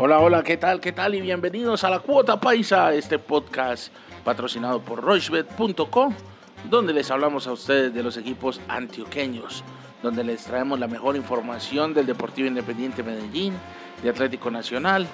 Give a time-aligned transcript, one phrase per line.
[0.00, 0.80] Hola, hola, ¿qué tal?
[0.80, 1.14] ¿Qué tal?
[1.14, 3.92] Y bienvenidos a la Cuota Paisa, este podcast
[4.24, 6.12] patrocinado por rochebet.com,
[6.68, 9.62] donde les hablamos a ustedes de los equipos antioqueños,
[10.02, 13.54] donde les traemos la mejor información del Deportivo Independiente Medellín,
[14.02, 15.06] de Atlético Nacional,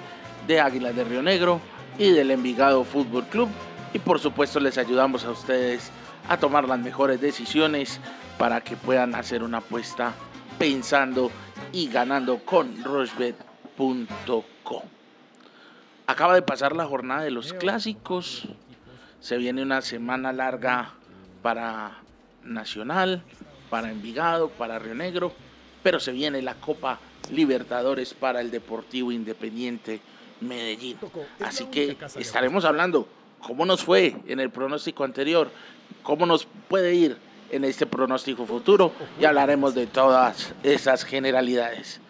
[0.46, 1.61] de Águilas de Río Negro
[1.99, 3.51] y del Envigado Fútbol Club.
[3.93, 5.91] Y por supuesto les ayudamos a ustedes
[6.30, 8.01] a tomar las mejores decisiones
[8.39, 10.15] para que puedan hacer una apuesta
[10.59, 11.30] pensando
[11.72, 14.82] y ganando con rochebet.com.
[16.07, 18.49] Acaba de pasar la jornada de los clásicos.
[19.21, 20.94] Se viene una semana larga
[21.43, 21.99] para
[22.44, 23.22] Nacional,
[23.68, 25.32] para Envigado, para Río Negro,
[25.82, 26.99] pero se viene la Copa
[27.31, 30.00] Libertadores para el Deportivo Independiente
[30.41, 30.96] Medellín.
[31.41, 33.06] Así que estaremos hablando
[33.41, 35.50] cómo nos fue en el pronóstico anterior,
[36.03, 42.00] cómo nos puede ir en este pronóstico futuro y hablaremos de todas esas generalidades.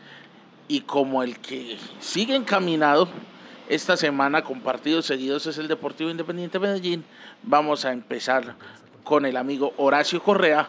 [0.66, 3.08] Y como el que sigue encaminado
[3.69, 7.05] esta semana con partidos seguidos es el Deportivo Independiente Medellín,
[7.42, 8.55] vamos a empezar
[9.05, 10.69] con el amigo Horacio Correa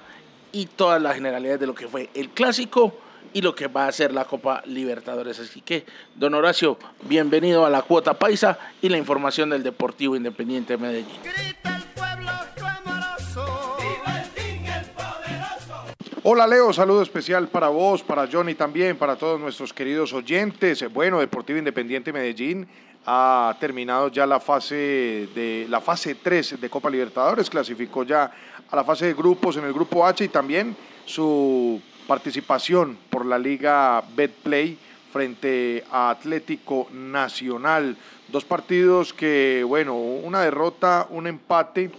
[0.51, 2.97] y todas las generalidades de lo que fue el clásico
[3.33, 5.39] y lo que va a ser la Copa Libertadores.
[5.39, 10.77] Así que, don Horacio, bienvenido a la cuota paisa y la información del Deportivo Independiente
[10.77, 11.19] Medellín.
[16.21, 20.83] Hola Leo, saludo especial para vos, para Johnny también, para todos nuestros queridos oyentes.
[20.91, 22.67] Bueno, Deportivo Independiente Medellín
[23.05, 28.29] ha terminado ya la fase de la fase 3 de Copa Libertadores, clasificó ya
[28.69, 33.39] a la fase de grupos en el grupo H y también su participación por la
[33.39, 34.77] Liga Betplay
[35.13, 37.95] frente a Atlético Nacional.
[38.27, 41.89] Dos partidos que, bueno, una derrota, un empate,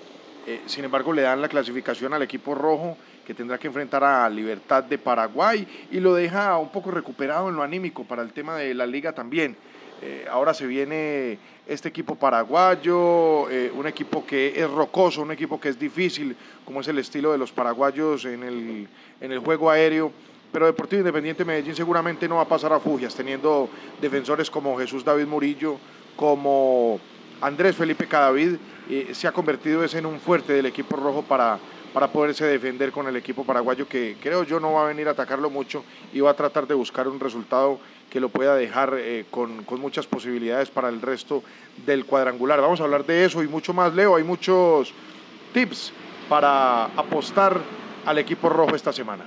[0.46, 2.98] eh, sin embargo le dan la clasificación al equipo rojo
[3.30, 7.54] que tendrá que enfrentar a Libertad de Paraguay y lo deja un poco recuperado en
[7.54, 9.54] lo anímico para el tema de la liga también.
[10.02, 15.60] Eh, ahora se viene este equipo paraguayo, eh, un equipo que es rocoso, un equipo
[15.60, 18.88] que es difícil, como es el estilo de los paraguayos en el,
[19.20, 20.10] en el juego aéreo.
[20.50, 23.70] Pero Deportivo Independiente Medellín seguramente no va a pasar a fugias, teniendo
[24.00, 25.76] defensores como Jesús David Murillo,
[26.16, 26.98] como
[27.40, 28.56] Andrés Felipe Cadavid,
[29.12, 31.60] se ha convertido ese en un fuerte del equipo rojo para,
[31.92, 35.12] para poderse defender con el equipo paraguayo que creo yo no va a venir a
[35.12, 37.80] atacarlo mucho y va a tratar de buscar un resultado
[38.10, 41.44] que lo pueda dejar eh, con, con, muchas posibilidades para el resto
[41.86, 42.60] del cuadrangular.
[42.60, 44.16] Vamos a hablar de eso y mucho más, Leo.
[44.16, 44.92] Hay muchos
[45.54, 45.92] tips
[46.28, 47.60] para apostar
[48.04, 49.24] al equipo rojo esta semana.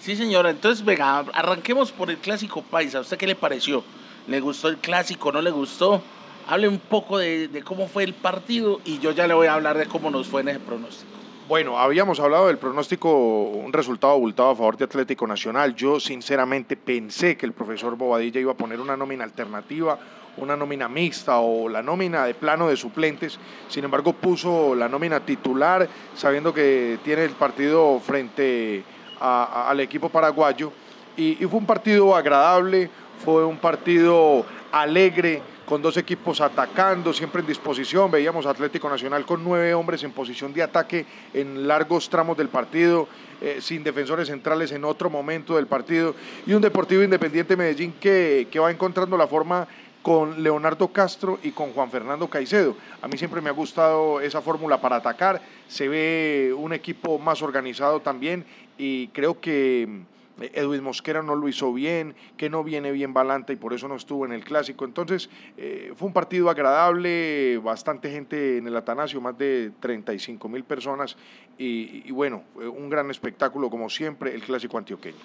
[0.00, 0.50] Sí, señora.
[0.50, 2.98] Entonces, venga, arranquemos por el clásico paisa.
[2.98, 3.82] ¿A usted qué le pareció?
[4.28, 5.32] ¿Le gustó el clásico?
[5.32, 6.00] ¿No le gustó?
[6.46, 9.54] Hable un poco de, de cómo fue el partido y yo ya le voy a
[9.54, 11.19] hablar de cómo nos fue en ese pronóstico.
[11.50, 15.74] Bueno, habíamos hablado del pronóstico, un resultado abultado a favor de Atlético Nacional.
[15.74, 19.98] Yo sinceramente pensé que el profesor Bobadilla iba a poner una nómina alternativa,
[20.36, 23.36] una nómina mixta o la nómina de plano de suplentes.
[23.66, 28.84] Sin embargo, puso la nómina titular, sabiendo que tiene el partido frente
[29.18, 30.70] al equipo paraguayo.
[31.16, 32.88] y fue un partido agradable,
[33.24, 38.10] fue un partido alegre con dos equipos atacando, siempre en disposición.
[38.10, 43.06] Veíamos Atlético Nacional con nueve hombres en posición de ataque en largos tramos del partido,
[43.40, 46.16] eh, sin defensores centrales en otro momento del partido.
[46.44, 49.68] Y un Deportivo Independiente Medellín que, que va encontrando la forma
[50.02, 52.74] con Leonardo Castro y con Juan Fernando Caicedo.
[53.00, 55.40] A mí siempre me ha gustado esa fórmula para atacar.
[55.68, 58.44] Se ve un equipo más organizado también
[58.76, 60.02] y creo que
[60.40, 63.96] Edwin Mosquera no lo hizo bien, que no viene bien Balanta y por eso no
[63.96, 64.84] estuvo en el clásico.
[64.84, 70.64] Entonces, eh, fue un partido agradable, bastante gente en el Atanasio, más de 35 mil
[70.64, 71.16] personas
[71.58, 75.18] y, bueno, un gran espectáculo como siempre, el clásico antioqueño.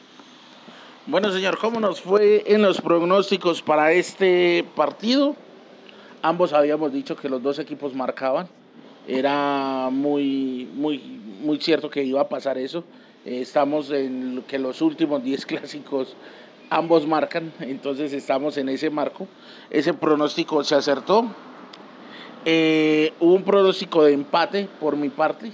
[1.07, 5.35] Bueno, señor, ¿cómo nos fue en los pronósticos para este partido?
[6.21, 8.47] Ambos habíamos dicho que los dos equipos marcaban.
[9.07, 10.97] Era muy, muy,
[11.41, 12.83] muy cierto que iba a pasar eso.
[13.25, 16.15] Eh, estamos en que los últimos 10 clásicos
[16.69, 19.27] ambos marcan, entonces estamos en ese marco.
[19.69, 21.25] Ese pronóstico se acertó.
[22.45, 25.51] Eh, hubo un pronóstico de empate por mi parte.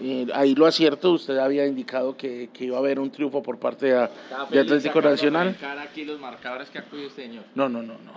[0.00, 3.58] Eh, ahí lo acierto, usted había indicado que, que, iba a haber un triunfo por
[3.58, 4.08] parte de,
[4.50, 5.56] de Atlético Nacional.
[5.80, 6.80] aquí los marcadores que
[7.14, 7.44] señor.
[7.54, 8.12] No, no, no, no.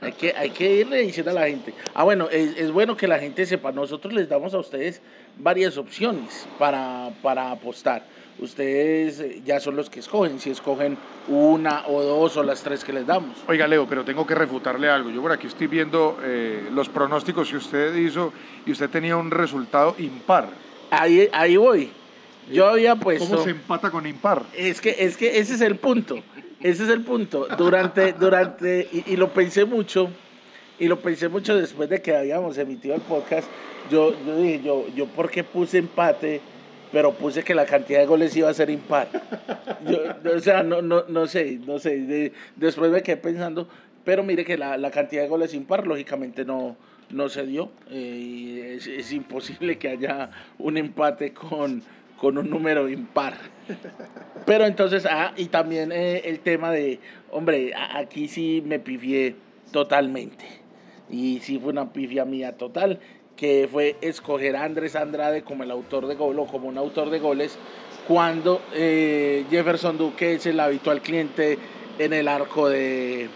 [0.00, 1.72] hay, que, hay que irle diciendo a la gente.
[1.94, 5.00] Ah, bueno, es, es, bueno que la gente sepa, nosotros les damos a ustedes
[5.38, 8.02] varias opciones para, para apostar.
[8.38, 10.98] Ustedes eh, ya son los que escogen, si escogen
[11.28, 13.36] una o dos o las tres que les damos.
[13.48, 15.08] Oiga, Leo, pero tengo que refutarle algo.
[15.08, 18.32] Yo por aquí estoy viendo eh, los pronósticos que usted hizo
[18.66, 20.50] y usted tenía un resultado impar.
[20.90, 21.90] Ahí, ahí voy.
[22.52, 23.26] Yo había puesto.
[23.26, 24.42] ¿Cómo se empata con impar?
[24.54, 26.16] Es que, es que ese es el punto.
[26.60, 27.48] ese es el punto.
[27.56, 30.10] Durante, durante, y, y, lo pensé mucho,
[30.78, 33.48] y lo pensé mucho después de que habíamos emitido el podcast.
[33.90, 36.40] Yo, yo dije, yo, yo, ¿por qué puse empate?
[36.96, 39.08] Pero puse que la cantidad de goles iba a ser impar.
[39.86, 39.98] Yo,
[40.34, 42.32] o sea, no, no, no sé, no sé.
[42.56, 43.68] después me quedé pensando,
[44.02, 46.74] pero mire que la, la cantidad de goles impar, lógicamente, no,
[47.10, 47.70] no se dio.
[47.90, 51.82] Eh, es, es, imposible que haya un empate con,
[52.18, 53.34] con un número impar.
[54.46, 56.98] Pero entonces, ah, y también eh, el tema de,
[57.30, 59.36] hombre, aquí sí me pifié
[59.70, 60.46] totalmente.
[61.10, 63.00] Y sí fue una pifia mía total,
[63.36, 67.10] que fue escoger a Andrés Andrade como el autor de gol o como un autor
[67.10, 67.58] de goles,
[68.08, 71.58] cuando eh, Jefferson Duque es el habitual cliente
[71.98, 73.28] en el arco de,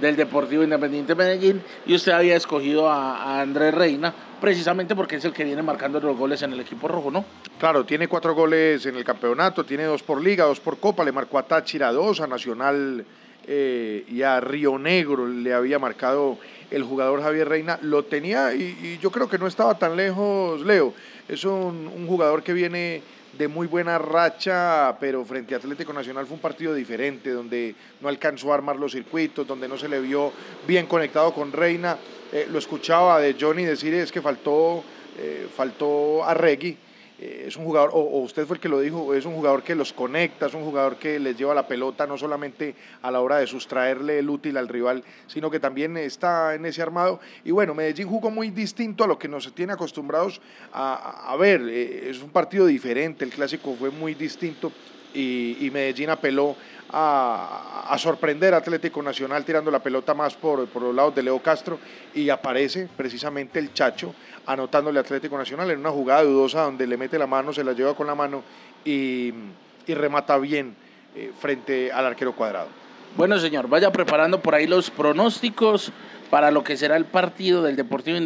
[0.00, 5.24] del Deportivo Independiente Medellín y usted había escogido a, a, Andrés Reina precisamente porque es
[5.24, 7.24] el que viene marcando los goles en el equipo rojo, ¿no?
[7.58, 11.12] Claro, tiene cuatro goles en el campeonato, tiene dos por liga, dos por copa, le
[11.12, 13.04] marcó a Táchira dos, a Nacional
[13.46, 16.38] eh, y a Río Negro le había marcado
[16.70, 20.94] el jugador Javier Reina, lo tenía y, yo creo que no estaba tan lejos, Leo,
[21.28, 23.02] es un, un jugador que viene
[23.36, 28.08] de muy buena racha, pero frente a Atlético Nacional fue un partido diferente, donde no
[28.08, 30.32] alcanzó a armar los circuitos, donde no se le vio
[30.66, 31.98] bien conectado con Reina.
[32.32, 34.84] Eh, lo escuchaba de Johnny decir es que faltó,
[35.18, 36.76] eh, faltó a Regui.
[37.24, 39.74] Eh, es un jugador, o, usted fue el que lo dijo, es un jugador que
[39.74, 43.38] los conecta, es un jugador que les lleva la pelota no solamente a la hora
[43.38, 47.20] de sustraerle el útil al rival, sino que también está en ese armado.
[47.42, 51.62] Y bueno, Medellín jugó muy distinto a lo que nos tiene acostumbrados a, a ver,
[51.62, 54.70] eh, es un partido diferente, el clásico fue muy distinto
[55.14, 56.56] y, Medellín apeló
[56.90, 61.78] a, sorprender a Atlético Nacional tirando la pelota más por, los lados de Leo Castro
[62.14, 64.14] y aparece precisamente el Chacho
[64.46, 67.72] anotándole a Atlético Nacional en una jugada dudosa donde le mete la mano, se la
[67.72, 68.42] lleva con la mano
[68.84, 69.32] y,
[69.86, 70.74] y remata bien
[71.16, 72.68] eh, frente al arquero cuadrado.
[73.16, 75.92] Bueno, señor, vaya preparando por ahí los pronósticos
[76.30, 78.18] para lo que será el partido del Deportivo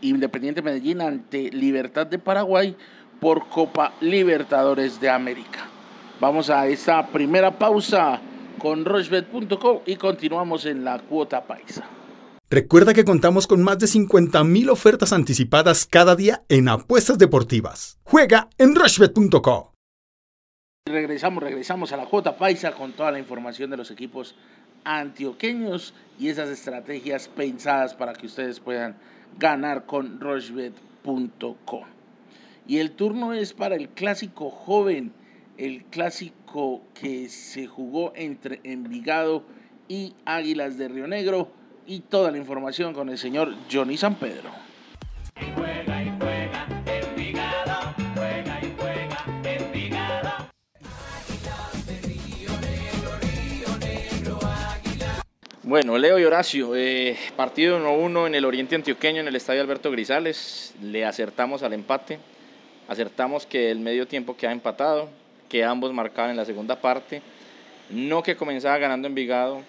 [0.00, 2.74] Independiente Medellín ante Libertad de Paraguay
[3.20, 5.68] por Copa Libertadores de América.
[6.22, 8.20] Vamos a esta primera pausa
[8.60, 11.84] con rochbet.com y continuamos en la cuota paisa.
[12.48, 17.98] Recuerda que contamos con más de 50.000 ofertas anticipadas cada día en apuestas deportivas.
[18.04, 19.72] Juega en rushbet.co.
[20.86, 24.36] Regresamos, regresamos a la cuota paisa con toda la información de los equipos
[24.84, 28.96] antioqueños y esas estrategias pensadas para que ustedes puedan
[29.40, 31.82] ganar con rushbet.co.
[32.68, 35.12] Y el turno es para el clásico joven,
[35.58, 39.44] el clásico que se jugó entre Envigado
[39.88, 41.50] y Águilas de Río Negro
[41.86, 44.50] y toda la información con el señor Johnny San Pedro.
[45.54, 50.30] Juega y juega, Envigado, juega y juega, Envigado.
[55.62, 59.90] Bueno, Leo y Horacio, eh, partido 1-1 en el Oriente Antioqueño en el Estadio Alberto
[59.90, 60.74] Grisales.
[60.82, 62.18] Le acertamos al empate,
[62.88, 65.08] acertamos que el medio tiempo queda empatado,
[65.52, 67.20] que ambos marcaban en la segunda parte,
[67.90, 69.60] no que comenzaba ganando Envigado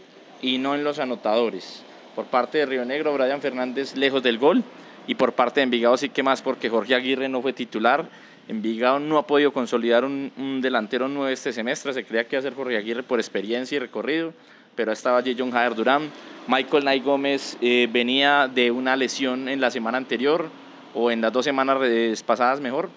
[0.41, 1.83] y no en los anotadores.
[2.15, 4.63] Por parte de Río Negro, Brian Fernández lejos del gol
[5.07, 8.05] y por parte de Envigado sí que más porque Jorge Aguirre no fue titular.
[8.47, 12.43] Envigado no ha podido consolidar un, delantero nuevo este semestre, se creía que iba a
[12.43, 14.33] ser Jorge Aguirre por experiencia y recorrido,
[14.77, 16.09] pero estaba Jason Jader Durán.
[16.47, 20.47] Michael Nay Gómez eh, venía de una lesión en la semana anterior
[20.93, 21.77] o en las dos semanas
[22.23, 22.89] pasadas mejor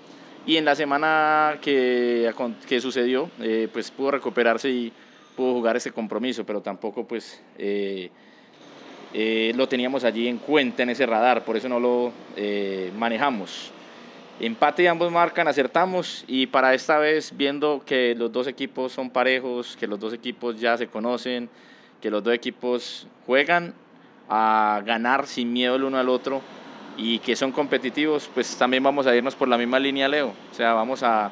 [0.47, 2.33] y en la semana que,
[2.81, 4.93] sucedió eh, pues pudo recuperarse y
[5.35, 8.11] pudo jugar ese compromiso, pero tampoco pues eh,
[9.13, 12.13] eh, lo teníamos allí en cuenta en ese radar, por eso no lo
[12.97, 13.73] manejamos.
[14.39, 19.11] Empate y ambos marcan, acertamos y para esta vez viendo que los dos equipos son
[19.11, 21.49] parejos, que los dos equipos ya se conocen,
[22.03, 23.75] que los dos equipos juegan
[24.29, 26.43] a ganar sin miedo el uno al otro
[26.97, 30.33] y que son competitivos, pues también vamos a irnos por la misma línea, Leo.
[30.51, 31.31] O sea, vamos a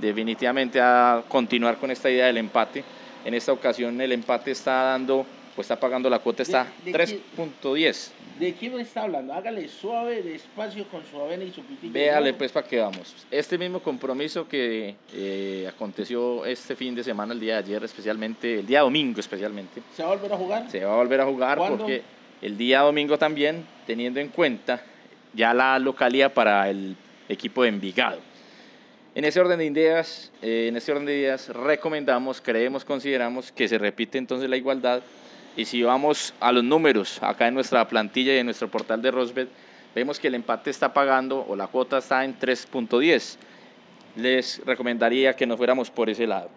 [0.00, 2.84] definitivamente a continuar con esta idea del empate.
[3.24, 8.10] En esta ocasión el empate está dando pues está pagando la cuota, está 3.10.
[8.38, 9.34] ¿De quién está hablando?
[9.34, 11.92] Hágale suave, despacio, con su avena y su pitillo.
[11.92, 13.14] Véale pues para que vamos.
[13.30, 18.60] Este mismo compromiso que eh, aconteció este fin de semana, el día de ayer especialmente,
[18.60, 19.82] el día domingo especialmente.
[19.94, 20.70] ¿Se va a volver a jugar?
[20.70, 21.78] Se va a volver a jugar ¿Cuándo?
[21.78, 22.02] porque
[22.40, 24.82] el día domingo también, teniendo en cuenta
[25.34, 26.96] ya la localidad para el
[27.28, 28.18] equipo de Envigado.
[29.14, 33.68] En ese orden de ideas, eh, en ese orden de ideas recomendamos, creemos, consideramos que
[33.68, 35.02] se repite entonces la igualdad
[35.54, 39.10] y si vamos a los números acá en nuestra plantilla y en nuestro portal de
[39.10, 39.48] Rosbet,
[39.94, 43.36] vemos que el empate está pagando o la cuota está en 3.10.
[44.16, 46.48] Les recomendaría que nos fuéramos por ese lado.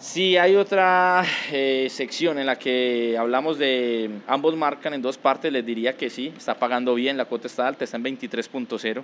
[0.00, 5.52] Si hay otra eh, sección en la que hablamos de ambos marcan en dos partes,
[5.52, 9.02] les diría que sí, está pagando bien, la cuota está alta, está en 23.0.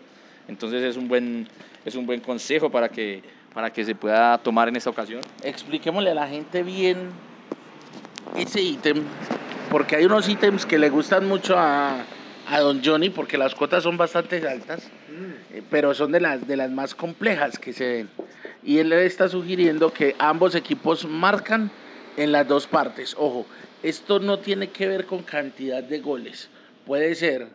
[0.48, 1.48] Entonces es un buen,
[1.84, 3.22] es un buen consejo para que,
[3.52, 5.20] para que se pueda tomar en esta ocasión.
[5.42, 7.10] Expliquémosle a la gente bien
[8.34, 9.02] ese ítem,
[9.70, 12.06] porque hay unos ítems que le gustan mucho a,
[12.48, 14.88] a don Johnny, porque las cuotas son bastante altas,
[15.52, 18.08] eh, pero son de las, de las más complejas que se ven.
[18.66, 21.70] Y él está sugiriendo que ambos equipos marcan
[22.16, 23.14] en las dos partes.
[23.16, 23.46] Ojo,
[23.84, 26.50] esto no tiene que ver con cantidad de goles.
[26.84, 27.46] Puede ser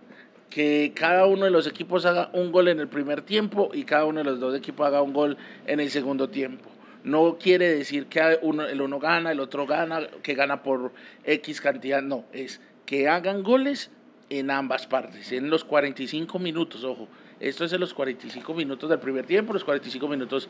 [0.49, 4.05] que cada uno de los equipos haga un gol en el primer tiempo y cada
[4.05, 5.37] uno de los dos equipos haga un gol
[5.67, 6.69] en el segundo tiempo.
[7.03, 10.93] No quiere decir que el uno gana, el otro gana, que gana por
[11.25, 13.89] X cantidad, no, es que hagan goles
[14.29, 17.07] en ambas partes, en los 45 minutos, ojo,
[17.39, 20.47] esto es en los 45 minutos del primer tiempo, los 45 minutos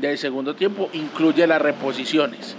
[0.00, 2.54] del segundo tiempo, incluye las reposiciones,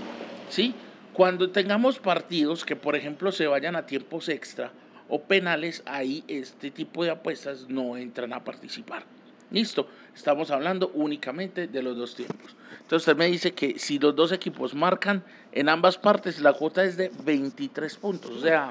[0.49, 0.73] ¿sí?
[1.13, 4.71] Cuando tengamos partidos que, por ejemplo, se vayan a tiempos extra
[5.07, 9.03] o penales, ahí este tipo de apuestas no entran a participar.
[9.51, 12.55] Listo, estamos hablando únicamente de los dos tiempos.
[12.81, 16.83] Entonces usted me dice que si los dos equipos marcan en ambas partes, la cuota
[16.83, 18.31] es de 23 puntos.
[18.31, 18.69] O sea,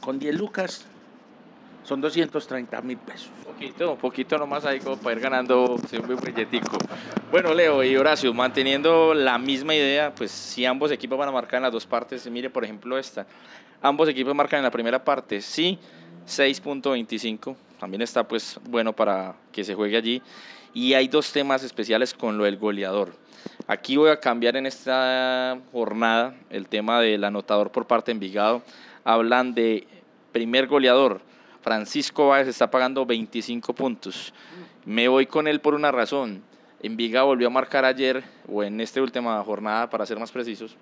[0.00, 0.86] con 10 lucas
[1.84, 3.30] son 230 mil pesos.
[3.44, 6.78] Poquito, poquito nomás ahí como para ir ganando un billetico.
[7.30, 11.58] Bueno, Leo y Horacio, manteniendo la misma idea, pues si ambos equipos van a marcar
[11.58, 13.26] en las dos partes, mire por ejemplo esta,
[13.80, 15.78] ambos equipos marcan en la primera parte, sí,
[16.26, 20.22] 6.25, también está pues bueno para que se juegue allí.
[20.74, 23.12] Y hay dos temas especiales con lo del goleador.
[23.66, 28.62] Aquí voy a cambiar en esta jornada el tema del anotador por parte de Envigado.
[29.04, 29.86] Hablan de
[30.32, 31.20] primer goleador.
[31.62, 34.34] Francisco Báez está pagando 25 puntos.
[34.84, 36.42] Me voy con él por una razón.
[36.82, 40.76] Envigado volvió a marcar ayer, o en esta última jornada, para ser más precisos,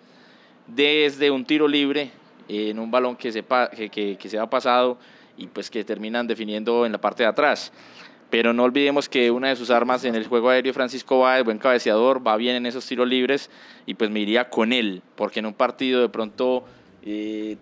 [0.67, 2.11] desde un tiro libre
[2.49, 4.99] en un balón que se, que se ha pasado
[5.37, 7.73] y pues que terminan definiendo en la parte de atrás.
[8.31, 11.59] Pero no olvidemos que una de sus armas en el juego aéreo, Francisco Báez, buen
[11.59, 13.51] cabeceador, va bien en esos tiros libres
[13.87, 16.65] y pues me iría con él, porque en un partido de pronto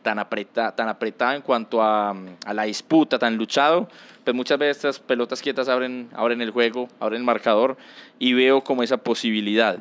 [0.03, 3.89] tan, apreta, tan apretado en cuanto a, a la disputa, tan luchado,
[4.25, 7.77] pues muchas veces estas pelotas quietas abren, abren el juego, abren el marcador
[8.19, 9.79] y veo como esa posibilidad.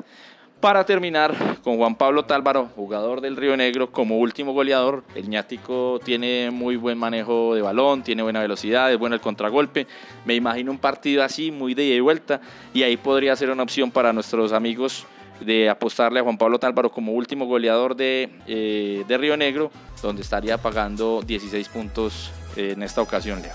[0.60, 6.00] Para terminar, con Juan Pablo Tálvaro, jugador del Río Negro, como último goleador, el ñático
[6.04, 9.86] tiene muy buen manejo de balón, tiene buena velocidad, es bueno el contragolpe.
[10.26, 12.42] Me imagino un partido así, muy de ida y vuelta,
[12.74, 15.06] y ahí podría ser una opción para nuestros amigos
[15.40, 20.22] de apostarle a Juan Pablo Tálvaro como último goleador de, eh, de Río Negro, donde
[20.22, 23.54] estaría pagando 16 puntos eh, en esta ocasión, Leo.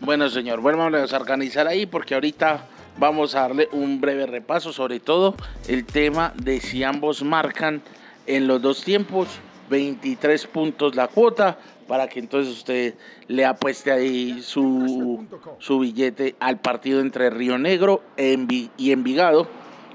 [0.00, 2.66] Bueno, señor, vuelvamos a organizar ahí porque ahorita
[2.98, 5.34] vamos a darle un breve repaso, sobre todo
[5.66, 7.82] el tema de si ambos marcan
[8.26, 9.28] en los dos tiempos
[9.70, 11.58] 23 puntos la cuota
[11.88, 12.94] para que entonces usted
[13.28, 15.26] le apueste ahí su,
[15.58, 19.48] su billete al partido entre Río Negro y Envigado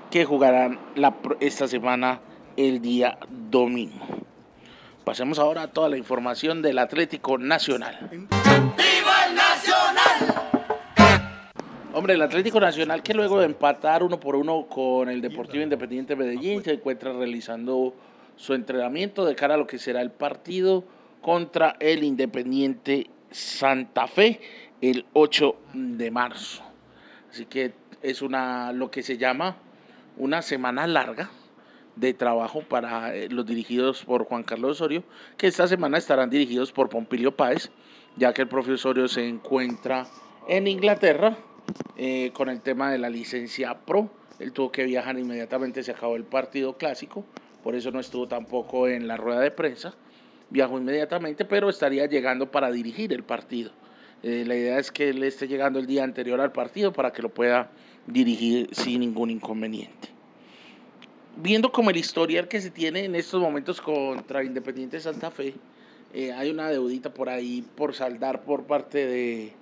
[0.09, 2.19] que jugarán la, esta semana
[2.57, 3.17] el día
[3.49, 4.05] domingo.
[5.03, 8.27] Pasemos ahora a toda la información del Atlético Nacional.
[11.93, 16.15] Hombre, el Atlético Nacional que luego de empatar uno por uno con el Deportivo Independiente
[16.15, 17.93] Medellín se encuentra realizando
[18.35, 20.83] su entrenamiento de cara a lo que será el partido
[21.21, 24.39] contra el Independiente Santa Fe
[24.81, 26.63] el 8 de marzo.
[27.31, 29.57] Así que es una lo que se llama
[30.19, 31.31] una semana larga
[31.95, 35.03] de trabajo para eh, los dirigidos por Juan Carlos Osorio,
[35.37, 37.71] que esta semana estarán dirigidos por Pompilio Páez,
[38.15, 40.05] ya que el propio Osorio se encuentra
[40.47, 41.37] en Inglaterra
[41.97, 44.09] eh, con el tema de la licencia pro.
[44.39, 47.25] Él tuvo que viajar inmediatamente, se acabó el partido clásico,
[47.63, 49.95] por eso no estuvo tampoco en la rueda de prensa.
[50.49, 53.71] Viajó inmediatamente, pero estaría llegando para dirigir el partido.
[54.23, 57.21] Eh, la idea es que él esté llegando el día anterior al partido para que
[57.21, 57.71] lo pueda
[58.07, 60.09] dirigir sin ningún inconveniente.
[61.37, 65.53] Viendo como el historial que se tiene en estos momentos contra Independiente Santa Fe,
[66.13, 69.53] eh, hay una deudita por ahí por saldar por parte de,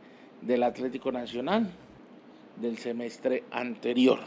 [0.41, 1.69] del Atlético Nacional
[2.55, 4.19] del semestre anterior.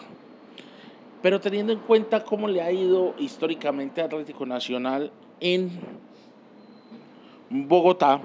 [1.22, 5.70] Pero teniendo en cuenta cómo le ha ido históricamente a Atlético Nacional en
[7.50, 8.20] Bogotá,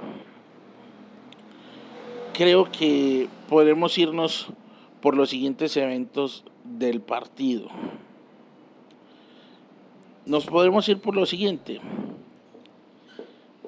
[2.33, 4.47] creo que podemos irnos
[5.05, 7.67] por los siguientes eventos del partido.
[10.25, 11.79] Nos podemos ir por lo siguiente,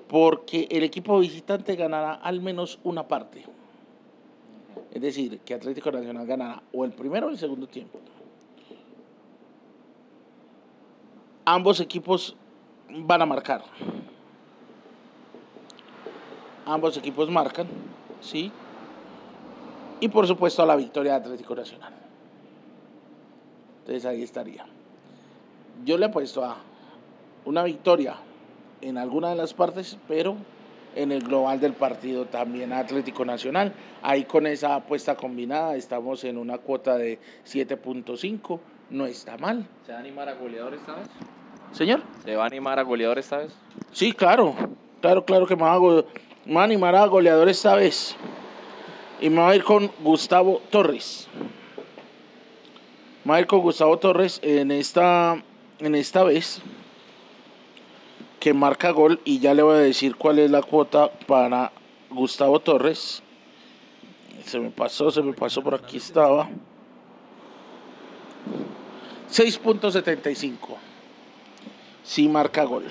[0.07, 3.45] porque el equipo visitante ganará al menos una parte.
[4.91, 7.99] Es decir, que Atlético Nacional ganará o el primero o el segundo tiempo.
[11.45, 12.35] ambos equipos
[12.89, 13.63] van a marcar.
[16.65, 17.67] Ambos equipos marcan,
[18.21, 18.51] ¿sí?
[19.99, 21.93] Y por supuesto a la victoria de Atlético Nacional.
[23.79, 24.65] Entonces ahí estaría.
[25.85, 26.57] Yo le he puesto a
[27.45, 28.15] una victoria
[28.81, 30.35] en alguna de las partes, pero
[30.95, 33.73] en el global del partido también a Atlético Nacional.
[34.01, 38.59] Ahí con esa apuesta combinada estamos en una cuota de 7.5.
[38.89, 39.67] No está mal.
[39.85, 41.07] ¿Se va a animar a goleador esta vez?
[41.71, 42.01] Señor.
[42.23, 43.53] ¿Se va a animar a goleador esta vez?
[43.91, 44.55] Sí, claro.
[45.01, 46.05] Claro, claro que me va a, go-
[46.45, 48.15] me va a animar a goleador esta vez.
[49.19, 51.27] Y me va a ir con Gustavo Torres.
[53.23, 55.41] Me va a ir con Gustavo Torres en esta,
[55.79, 56.61] en esta vez.
[58.39, 59.19] Que marca gol.
[59.25, 61.71] Y ya le voy a decir cuál es la cuota para
[62.11, 63.23] Gustavo Torres.
[64.45, 66.47] Se me pasó, se me pasó, por aquí estaba.
[69.31, 70.57] 6.75.
[72.03, 72.85] Si marca gol.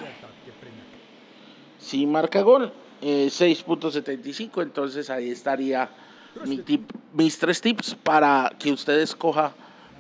[1.79, 5.89] Si marca gol, eh, 6.75, entonces ahí estaría
[7.13, 9.53] mis tres tips para que usted escoja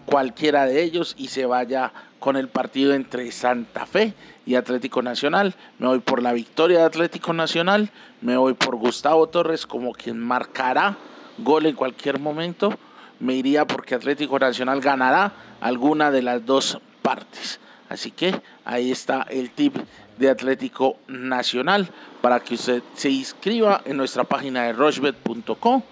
[0.04, 4.14] cualquiera de ellos y se vaya con el partido entre Santa Fe
[4.46, 5.54] y Atlético Nacional.
[5.78, 7.90] Me voy por la victoria de Atlético Nacional,
[8.20, 10.96] me voy por Gustavo Torres como quien marcará
[11.38, 12.72] gol en cualquier momento.
[13.18, 17.60] Me iría porque Atlético Nacional ganará alguna de las dos partes.
[17.88, 19.76] Así que ahí está el tip
[20.18, 21.88] de Atlético Nacional
[22.20, 25.82] para que usted se inscriba en nuestra página de rochbet.com,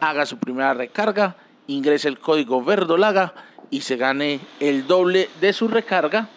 [0.00, 1.36] haga su primera recarga,
[1.66, 3.34] ingrese el código verdolaga
[3.70, 6.28] y se gane el doble de su recarga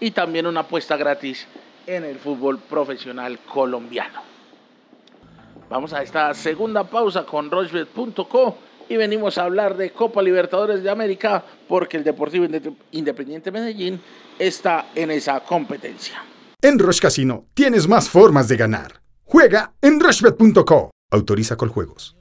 [0.00, 1.46] y también una apuesta gratis
[1.86, 4.20] en el fútbol profesional colombiano.
[5.68, 8.56] Vamos a esta segunda pausa con rochbet.co
[8.88, 14.00] y venimos a hablar de Copa Libertadores de América porque el Deportivo Inde- Independiente Medellín
[14.38, 16.22] está en esa competencia.
[16.62, 19.00] En Roche Casino tienes más formas de ganar.
[19.24, 20.90] Juega en rochebet.co.
[21.10, 22.16] Autoriza con juegos.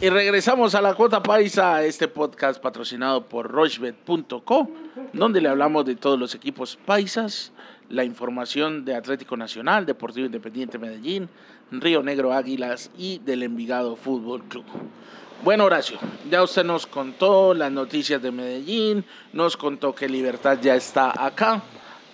[0.00, 4.70] Y regresamos a la cuota paisa, este podcast patrocinado por rochbet.co,
[5.12, 7.52] donde le hablamos de todos los equipos paisas,
[7.88, 11.28] la información de Atlético Nacional, Deportivo Independiente Medellín,
[11.70, 14.64] Río Negro Águilas y del Envigado Fútbol Club.
[15.44, 20.74] Bueno, Horacio, ya usted nos contó las noticias de Medellín, nos contó que Libertad ya
[20.74, 21.62] está acá.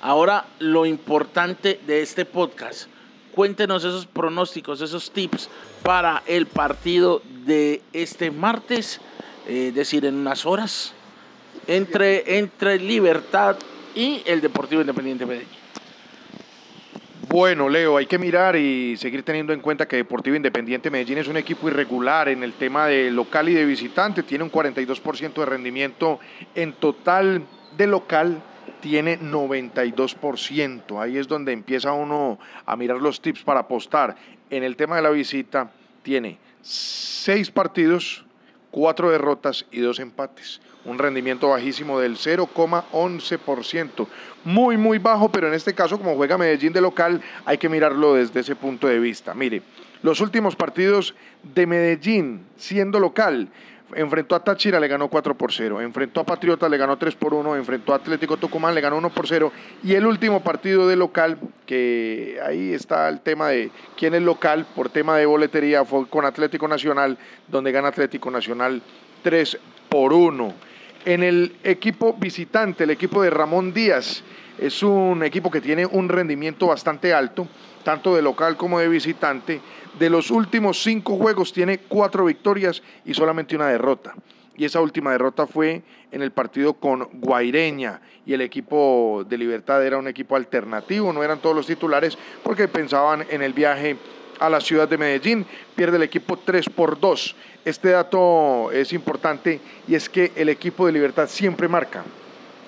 [0.00, 2.88] Ahora, lo importante de este podcast,
[3.34, 5.48] cuéntenos esos pronósticos, esos tips
[5.82, 9.00] para el partido de este martes,
[9.48, 10.94] eh, es decir, en unas horas,
[11.66, 13.56] entre, entre Libertad
[13.94, 15.62] y el Deportivo Independiente Medellín.
[17.28, 21.28] Bueno, Leo, hay que mirar y seguir teniendo en cuenta que Deportivo Independiente Medellín es
[21.28, 24.22] un equipo irregular en el tema de local y de visitante.
[24.22, 26.20] Tiene un 42% de rendimiento
[26.54, 28.42] en total de local.
[28.82, 31.00] Tiene 92%.
[31.00, 34.16] Ahí es donde empieza uno a mirar los tips para apostar.
[34.50, 35.70] En el tema de la visita,
[36.02, 38.24] tiene seis partidos,
[38.72, 40.60] cuatro derrotas y dos empates.
[40.84, 44.06] Un rendimiento bajísimo del 0,11%.
[44.44, 48.14] Muy, muy bajo, pero en este caso, como juega Medellín de local, hay que mirarlo
[48.14, 49.32] desde ese punto de vista.
[49.32, 49.62] Mire,
[50.02, 51.14] los últimos partidos
[51.44, 53.48] de Medellín, siendo local,
[53.94, 55.80] enfrentó a Táchira, le ganó 4 por 0.
[55.80, 57.56] Enfrentó a Patriotas, le ganó 3 por 1.
[57.56, 59.52] Enfrentó a Atlético Tucumán, le ganó 1 por 0.
[59.82, 64.66] Y el último partido de local, que ahí está el tema de quién es local,
[64.74, 68.82] por tema de boletería, fue con Atlético Nacional, donde gana Atlético Nacional
[69.22, 70.54] 3 por 1.
[71.04, 74.22] En el equipo visitante, el equipo de Ramón Díaz,
[74.58, 77.48] es un equipo que tiene un rendimiento bastante alto,
[77.82, 79.60] tanto de local como de visitante.
[79.98, 84.14] De los últimos cinco juegos tiene cuatro victorias y solamente una derrota.
[84.56, 88.00] Y esa última derrota fue en el partido con Guaireña.
[88.24, 92.68] Y el equipo de Libertad era un equipo alternativo, no eran todos los titulares porque
[92.68, 93.96] pensaban en el viaje
[94.38, 95.46] a la ciudad de Medellín.
[95.74, 97.36] Pierde el equipo 3 por 2.
[97.64, 102.04] Este dato es importante y es que el equipo de Libertad siempre marca.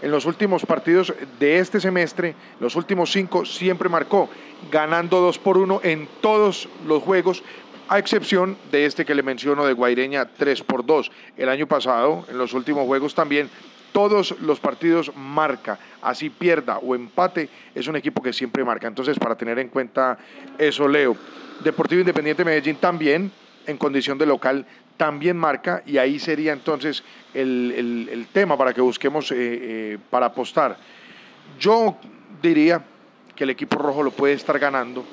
[0.02, 4.28] En los últimos partidos de este semestre, los últimos cinco, siempre marcó,
[4.70, 7.42] ganando 2 por 1 en todos los juegos,
[7.88, 11.10] a excepción de este que le menciono de Guaireña 3 por 2.
[11.36, 13.50] El año pasado, en los últimos juegos también,
[13.92, 18.88] todos los partidos marca, así pierda o empate, es un equipo que siempre marca.
[18.88, 20.18] Entonces, para tener en cuenta
[20.58, 21.16] eso, Leo.
[21.62, 23.30] Deportivo Independiente Medellín también,
[23.66, 28.80] en condición de local, también marca y ahí sería entonces el, el- tema para que
[28.80, 30.78] busquemos eh, eh, para apostar.
[31.58, 31.96] Yo
[32.42, 32.84] diría
[33.36, 35.04] que el equipo rojo lo puede estar ganando,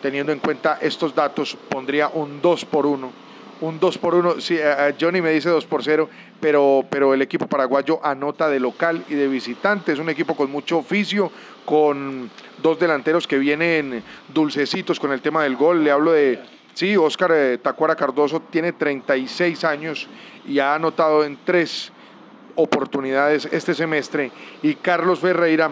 [0.00, 3.12] teniendo en cuenta estos datos, pondría un 2 por 1,
[3.60, 4.40] un 2 por 1.
[4.40, 6.08] Sí, a Johnny me dice 2 por 0,
[6.40, 9.92] pero, pero el equipo paraguayo anota de local y de visitante.
[9.92, 11.32] Es un equipo con mucho oficio,
[11.64, 15.82] con dos delanteros que vienen dulcecitos con el tema del gol.
[15.84, 16.40] Le hablo de,
[16.74, 20.08] sí, Oscar eh, Tacuara Cardoso tiene 36 años
[20.46, 21.92] y ha anotado en tres
[22.54, 24.30] oportunidades este semestre.
[24.62, 25.70] Y Carlos Ferreira,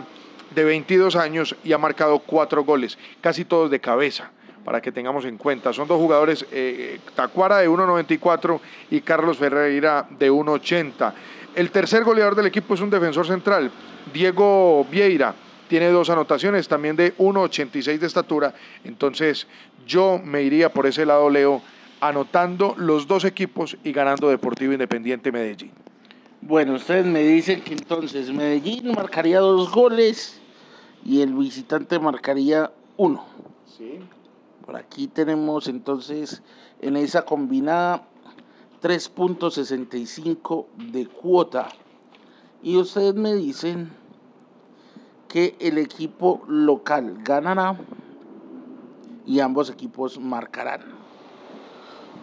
[0.55, 4.31] de 22 años, y ha marcado cuatro goles, casi todos de cabeza
[4.65, 5.73] para que tengamos en cuenta.
[5.73, 8.61] Son dos jugadores, eh, Tacuara de 1.94
[8.91, 11.13] y Carlos Ferreira de 1.80.
[11.55, 13.71] El tercer goleador del equipo es un defensor central,
[14.13, 15.35] Diego Vieira.
[15.73, 18.55] Tiene dos anotaciones, también de 1.86 de estatura.
[18.85, 19.47] Entonces
[19.87, 21.63] yo me iría por ese lado, Leo,
[21.99, 25.71] anotando los dos equipos y ganando Deportivo Independiente Medellín.
[26.43, 30.43] Bueno, ustedes me dicen que entonces Medellín marcaría dos goles
[31.07, 33.25] y el visitante marcaría uno.
[34.67, 36.43] Por aquí tenemos entonces
[36.83, 38.07] en esa combinada
[38.83, 41.71] 3.65 de cuota.
[42.63, 44.02] Y ustedes me dicen
[45.33, 47.75] que el equipo local ganará
[49.25, 50.83] y ambos equipos marcarán.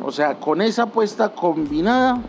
[0.03, 2.21] O sea, con esa apuesta combinada,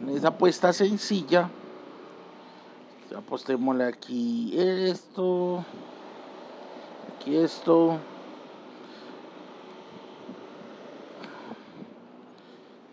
[0.00, 1.48] en esa apuesta sencilla,
[3.16, 5.64] apostémosle aquí esto,
[7.16, 7.98] aquí esto.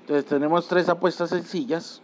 [0.02, 2.00] Entonces tenemos tres apuestas sencillas.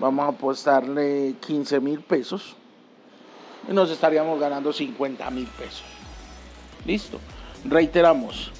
[0.00, 2.56] Vamos a apostarle 15 mil pesos.
[3.68, 5.84] Y nos estaríamos ganando 50 mil pesos.
[6.86, 7.18] Listo.
[7.64, 8.52] Reiteramos.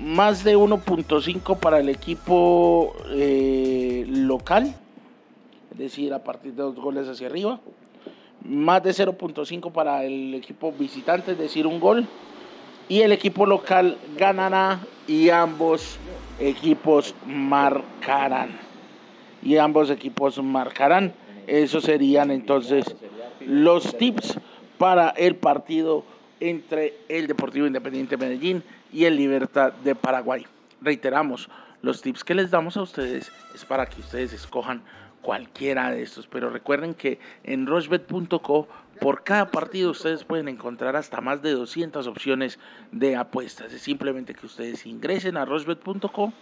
[0.00, 4.74] Más de 1.5 para el equipo eh, local.
[5.72, 7.60] Es decir, a partir de dos goles hacia arriba.
[8.44, 12.06] Más de 0.5 para el equipo visitante, es decir, un gol.
[12.88, 15.98] Y el equipo local ganará y ambos
[16.40, 18.67] equipos marcarán.
[19.42, 21.12] Y ambos equipos marcarán.
[21.46, 22.84] Esos serían entonces
[23.40, 24.38] los tips
[24.76, 26.04] para el partido
[26.40, 30.46] entre el Deportivo Independiente Medellín y el Libertad de Paraguay.
[30.80, 31.48] Reiteramos,
[31.82, 34.82] los tips que les damos a ustedes es para que ustedes escojan
[35.22, 38.68] cualquiera de estos, pero recuerden que en rochbet.co
[39.00, 42.58] por cada partido ustedes pueden encontrar hasta más de 200 opciones
[42.92, 43.72] de apuestas.
[43.72, 46.32] Es simplemente que ustedes ingresen a rochbet.co,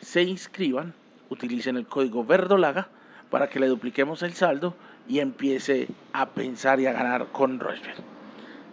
[0.00, 0.94] se inscriban,
[1.30, 2.88] utilicen el código verdolaga
[3.30, 4.74] para que le dupliquemos el saldo
[5.08, 7.96] y empiece a pensar y a ganar con Rochbet.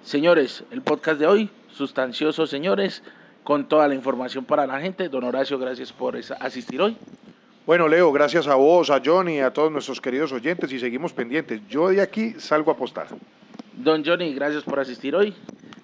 [0.04, 3.04] Señores, el podcast de hoy, sustancioso, señores,
[3.44, 5.10] con toda la información para la gente.
[5.10, 6.98] Don Horacio, gracias por asistir hoy.
[7.66, 11.62] Bueno, Leo, gracias a vos, a Johnny, a todos nuestros queridos oyentes y seguimos pendientes.
[11.70, 13.08] Yo de aquí salgo a apostar.
[13.78, 15.36] Don Johnny, gracias por asistir hoy.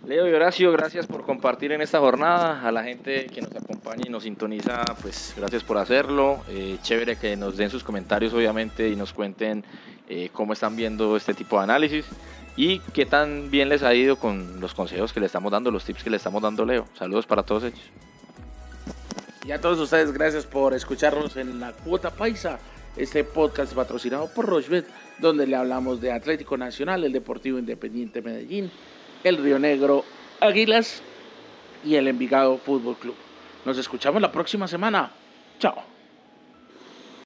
[0.07, 2.65] Leo y Horacio, gracias por compartir en esta jornada.
[2.65, 6.39] A la gente que nos acompaña y nos sintoniza, pues gracias por hacerlo.
[6.47, 9.65] Eh, chévere que nos den sus comentarios, obviamente, y nos cuenten
[10.07, 12.05] eh, cómo están viendo este tipo de análisis
[12.55, 15.83] y qué tan bien les ha ido con los consejos que le estamos dando, los
[15.83, 16.87] tips que le estamos dando, Leo.
[16.97, 17.91] Saludos para todos ellos.
[19.45, 22.59] Y a todos ustedes, gracias por escucharnos en La Cuota Paisa,
[22.95, 24.85] este podcast patrocinado por Rochbet,
[25.19, 28.71] donde le hablamos de Atlético Nacional, el Deportivo Independiente Medellín,
[29.27, 30.03] el Río Negro
[30.39, 31.01] Águilas
[31.83, 33.15] y el Envigado Fútbol Club.
[33.65, 35.11] Nos escuchamos la próxima semana.
[35.59, 35.96] Chao.